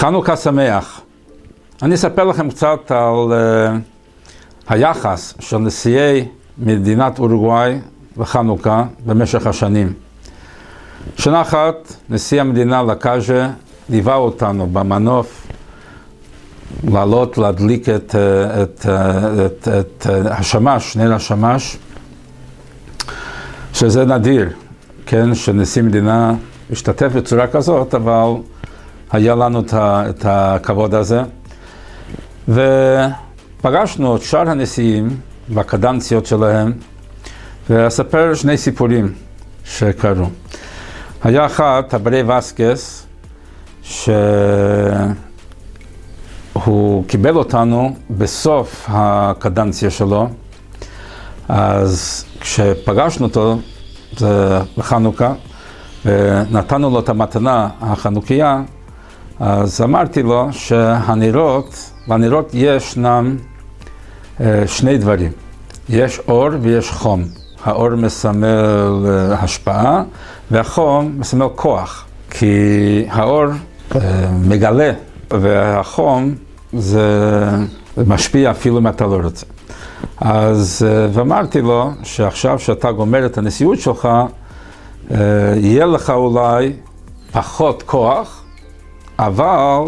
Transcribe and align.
חנוכה 0.00 0.36
שמח. 0.36 1.00
אני 1.82 1.94
אספר 1.94 2.24
לכם 2.24 2.50
קצת 2.50 2.90
על 2.90 3.32
uh, 3.32 4.68
היחס 4.68 5.34
של 5.40 5.58
נשיאי 5.58 6.28
מדינת 6.58 7.18
אורוגוואי 7.18 7.78
לחנוכה 8.16 8.84
במשך 9.06 9.46
השנים. 9.46 9.92
שנה 11.16 11.40
אחת 11.40 11.94
נשיא 12.10 12.40
המדינה 12.40 12.82
לקאז'ה 12.82 13.50
ליווה 13.88 14.14
אותנו 14.14 14.66
במנוף 14.66 15.46
לעלות 16.84 17.38
להדליק 17.38 17.88
את, 17.88 18.14
אה, 18.14 18.62
את, 18.62 18.86
אה, 18.88 19.46
את, 19.46 19.68
את, 19.68 20.06
את 20.06 20.06
השמש, 20.30 20.96
נר 20.96 21.14
השמש, 21.14 21.78
שזה 23.72 24.04
נדיר, 24.04 24.48
כן, 25.06 25.34
שנשיא 25.34 25.82
מדינה 25.82 26.34
משתתף 26.70 27.12
בצורה 27.14 27.46
כזאת, 27.46 27.94
אבל 27.94 28.30
היה 29.12 29.34
לנו 29.34 29.62
את 29.78 30.24
הכבוד 30.24 30.94
הזה. 30.94 31.22
ופגשנו 32.48 34.16
את 34.16 34.22
שאר 34.22 34.50
הנשיאים 34.50 35.20
בקדנציות 35.48 36.26
שלהם, 36.26 36.72
ואספר 37.70 38.34
שני 38.34 38.56
סיפורים 38.56 39.12
שקרו. 39.64 40.26
היה 41.24 41.46
אחד, 41.46 41.82
הברי 41.92 42.22
וסקס, 42.22 43.06
שהוא 43.82 45.14
קיבל 47.06 47.36
אותנו 47.36 47.96
בסוף 48.10 48.86
הקדנציה 48.88 49.90
שלו, 49.90 50.28
אז 51.48 52.24
כשפגשנו 52.40 53.26
אותו, 53.26 53.58
זה 54.16 54.60
בחנוכה, 54.78 55.32
ונתנו 56.04 56.90
לו 56.90 57.00
את 57.00 57.08
המתנה, 57.08 57.68
החנוכיה, 57.80 58.62
אז 59.40 59.80
אמרתי 59.80 60.22
לו 60.22 60.48
שהנרות, 60.52 61.90
בנרות 62.08 62.50
ישנם 62.52 63.36
אה, 64.40 64.62
שני 64.66 64.98
דברים, 64.98 65.32
יש 65.88 66.20
אור 66.28 66.48
ויש 66.60 66.90
חום. 66.90 67.24
האור 67.64 67.88
מסמל 67.88 69.06
אה, 69.08 69.34
השפעה 69.34 70.02
והחום 70.50 71.14
מסמל 71.18 71.46
כוח, 71.54 72.04
כי 72.30 73.04
האור 73.10 73.44
אה, 73.94 74.00
מגלה 74.48 74.92
והחום 75.30 76.34
זה 76.72 77.48
משפיע 78.06 78.50
אפילו 78.50 78.78
אם 78.78 78.88
אתה 78.88 79.06
לא 79.06 79.16
רוצה. 79.22 79.46
אז, 80.18 80.86
ואמרתי 81.12 81.60
לו 81.60 81.90
שעכשיו 82.02 82.58
שאתה 82.58 82.92
גומר 82.92 83.26
את 83.26 83.38
הנשיאות 83.38 83.78
שלך, 83.78 84.08
יהיה 85.56 85.86
לך 85.86 86.10
אולי 86.10 86.72
פחות 87.32 87.82
כוח, 87.82 88.39
אבל 89.26 89.82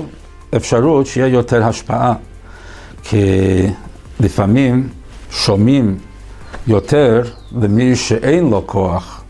אפשרות 0.56 1.06
שיהיה 1.06 1.26
יותר 1.26 1.64
השפעה, 1.64 2.14
כי 3.02 3.26
לפעמים 4.20 4.88
שומעים 5.30 5.98
יותר 6.66 7.22
למי 7.52 7.96
שאין 7.96 8.50
לו 8.50 8.62
כוח, 8.66 9.22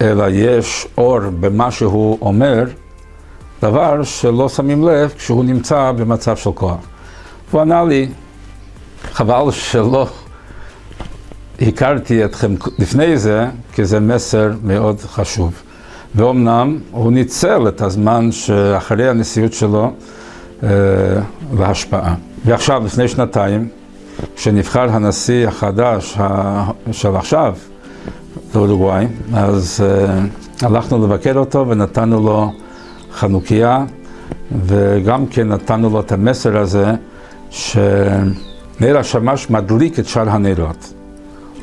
אלא 0.00 0.24
יש 0.30 0.86
אור 0.98 1.18
במה 1.40 1.70
שהוא 1.70 2.18
אומר, 2.20 2.64
דבר 3.62 4.02
שלא 4.02 4.48
שמים 4.48 4.88
לב 4.88 5.14
כשהוא 5.16 5.44
נמצא 5.44 5.92
במצב 5.92 6.36
של 6.36 6.50
כוח. 6.54 6.76
הוא 7.50 7.60
ענה 7.60 7.84
לי, 7.84 8.08
חבל 9.12 9.50
שלא 9.50 10.08
הכרתי 11.60 12.24
אתכם 12.24 12.54
לפני 12.78 13.18
זה, 13.18 13.46
כי 13.72 13.84
זה 13.84 14.00
מסר 14.00 14.50
מאוד 14.62 15.00
חשוב. 15.00 15.62
ואומנם 16.16 16.78
הוא 16.90 17.12
ניצל 17.12 17.68
את 17.68 17.82
הזמן 17.82 18.32
שאחרי 18.32 19.08
הנשיאות 19.08 19.52
שלו 19.52 19.92
אה, 20.62 20.68
להשפעה. 21.58 22.14
ועכשיו, 22.44 22.82
לפני 22.84 23.08
שנתיים, 23.08 23.68
כשנבחר 24.36 24.90
הנשיא 24.90 25.48
החדש 25.48 26.18
של 26.92 27.16
עכשיו, 27.16 27.54
לאורוגוואי, 28.54 29.06
אז 29.34 29.84
אה, 29.84 30.18
הלכנו 30.62 31.06
לבקר 31.06 31.38
אותו 31.38 31.68
ונתנו 31.68 32.20
לו 32.20 32.52
חנוכיה, 33.12 33.84
וגם 34.66 35.26
כן 35.26 35.48
נתנו 35.48 35.90
לו 35.90 36.00
את 36.00 36.12
המסר 36.12 36.58
הזה, 36.58 36.92
שנר 37.50 38.98
השמש 38.98 39.50
מדליק 39.50 39.98
את 39.98 40.06
שאר 40.06 40.30
הנרות. 40.30 40.92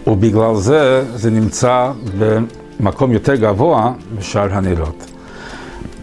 ובגלל 0.08 0.56
זה 0.56 1.06
זה 1.16 1.32
נמצא 1.32 1.92
מקום 2.80 3.12
יותר 3.12 3.36
גבוה 3.36 3.94
בשאר 4.18 4.54
הנרות. 4.54 5.06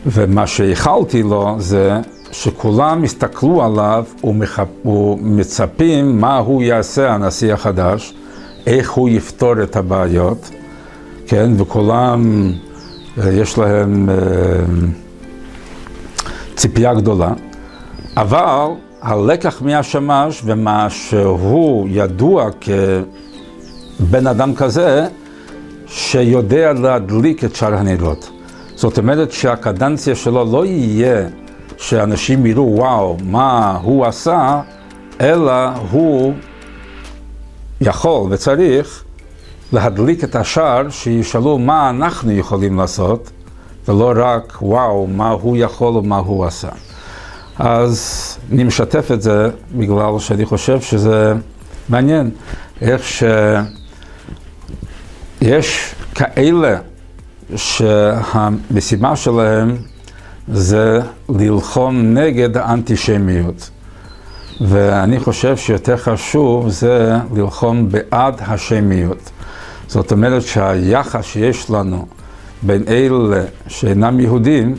ומה 0.07 0.47
שאיחלתי 0.47 1.23
לו 1.23 1.55
זה 1.59 2.01
שכולם 2.33 3.05
יסתכלו 3.05 3.65
עליו 3.65 4.05
ומחפ... 4.25 4.87
ומצפים 4.87 6.21
מה 6.21 6.39
הוא 6.39 6.63
יעשה, 6.63 7.13
הנשיא 7.13 7.53
החדש, 7.53 8.15
איך 8.67 8.91
הוא 8.91 9.09
יפתור 9.09 9.63
את 9.63 9.77
הבעיות, 9.77 10.51
כן, 11.27 11.51
וכולם, 11.57 12.53
אה, 13.19 13.33
יש 13.33 13.59
להם 13.59 14.09
אה, 14.11 14.15
ציפייה 16.57 16.95
גדולה, 16.95 17.33
אבל 18.17 18.67
הלקח 19.03 19.63
מהשמש 19.63 20.43
ומה 20.45 20.91
שהוא 20.91 21.89
ידוע 21.91 22.51
כבן 22.61 24.27
אדם 24.27 24.55
כזה, 24.55 25.07
שיודע 25.91 26.73
להדליק 26.73 27.45
את 27.45 27.57
שאר 27.57 27.75
הנרות. 27.75 28.31
זאת 28.75 28.99
אומרת 28.99 29.33
שהקדנציה 29.33 30.15
שלו 30.15 30.53
לא 30.53 30.67
יהיה 30.67 31.29
שאנשים 31.77 32.47
יראו 32.47 32.77
וואו, 32.77 33.17
מה 33.25 33.79
הוא 33.83 34.07
עשה, 34.07 34.61
אלא 35.21 35.69
הוא 35.91 36.35
יכול 37.81 38.33
וצריך 38.33 39.05
להדליק 39.73 40.25
את 40.25 40.37
השאר, 40.37 40.91
שישאלו 40.91 41.59
מה 41.59 41.91
אנחנו 41.91 42.33
יכולים 42.33 42.79
לעשות, 42.79 43.31
ולא 43.89 44.13
רק 44.17 44.59
וואו, 44.63 45.07
מה 45.07 45.31
הוא 45.31 45.57
יכול 45.57 45.97
ומה 45.97 46.17
הוא 46.17 46.47
עשה. 46.47 46.69
אז 47.59 48.39
אני 48.53 48.65
משתף 48.65 49.11
את 49.13 49.23
זה 49.23 49.51
בגלל 49.75 50.19
שאני 50.19 50.45
חושב 50.45 50.81
שזה 50.81 51.35
מעניין, 51.89 52.31
איך 52.81 53.05
ש... 53.05 53.23
יש 55.41 55.95
כאלה 56.15 56.77
שהמשימה 57.57 59.17
שלהם 59.17 59.77
זה 60.49 61.01
ללחום 61.29 62.15
נגד 62.15 62.57
האנטישמיות. 62.57 63.71
ואני 64.61 65.21
חושב 65.21 65.57
שיותר 65.57 65.97
חשוב 65.97 66.69
זה 66.69 67.17
ללחום 67.35 67.89
בעד 67.89 68.35
השמיות. 68.41 69.31
זאת 69.89 70.13
אומרת 70.13 70.43
שהיחס 70.43 71.25
שיש 71.25 71.71
לנו 71.71 72.07
בין 72.63 72.83
אלה 72.89 73.45
שאינם 73.67 74.21
יהודים, 74.21 74.75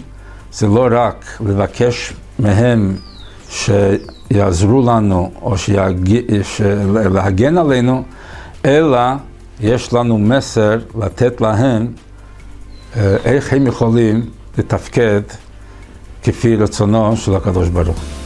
זה 0.53 0.67
לא 0.67 0.87
רק 0.91 1.25
לבקש 1.45 2.13
מהם 2.39 2.95
שיעזרו 3.49 4.81
לנו 4.81 5.31
או 5.41 5.57
שיג... 5.57 6.21
להגן 7.11 7.57
עלינו, 7.57 8.03
אלא 8.65 8.99
יש 9.61 9.93
לנו 9.93 10.17
מסר 10.17 10.79
לתת 10.99 11.41
להם 11.41 11.87
אה, 12.95 13.15
איך 13.23 13.53
הם 13.53 13.67
יכולים 13.67 14.29
לתפקד 14.57 15.21
כפי 16.23 16.55
רצונו 16.55 17.17
של 17.17 17.35
הקדוש 17.35 17.69
ברוך 17.69 17.97
הוא. 17.97 18.20